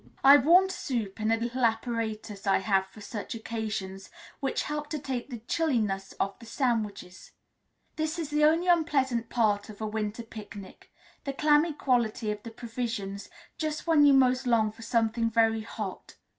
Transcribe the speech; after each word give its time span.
I 0.23 0.35
warmed 0.37 0.71
soup 0.71 1.19
in 1.21 1.29
a 1.29 1.37
little 1.37 1.63
apparatus 1.63 2.47
I 2.47 2.57
have 2.57 2.87
for 2.87 3.01
such 3.01 3.35
occasions, 3.35 4.09
which 4.39 4.63
helped 4.63 4.89
to 4.89 4.97
take 4.97 5.29
the 5.29 5.41
chilliness 5.41 6.15
off 6.19 6.39
the 6.39 6.47
sandwiches, 6.47 7.33
this 7.97 8.17
is 8.17 8.31
the 8.31 8.43
only 8.43 8.65
unpleasant 8.67 9.29
part 9.29 9.69
of 9.69 9.79
a 9.79 9.85
winter 9.85 10.23
picnic, 10.23 10.91
the 11.23 11.33
clammy 11.33 11.73
quality 11.73 12.31
of 12.31 12.41
the 12.41 12.49
provisions 12.49 13.29
just 13.59 13.85
when 13.85 14.03
you 14.03 14.13
most 14.13 14.47
long 14.47 14.71
for 14.71 14.81
something 14.81 15.29
very 15.29 15.61
hot. 15.61 16.15